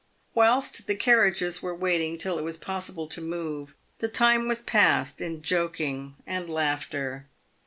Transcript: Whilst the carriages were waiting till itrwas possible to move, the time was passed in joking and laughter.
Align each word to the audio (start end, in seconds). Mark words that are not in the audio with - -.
Whilst 0.33 0.87
the 0.87 0.95
carriages 0.95 1.61
were 1.61 1.75
waiting 1.75 2.17
till 2.17 2.39
itrwas 2.39 2.59
possible 2.59 3.05
to 3.07 3.21
move, 3.21 3.75
the 3.99 4.07
time 4.07 4.47
was 4.47 4.63
passed 4.63 5.21
in 5.21 5.43
joking 5.43 6.15
and 6.25 6.49
laughter. 6.49 7.27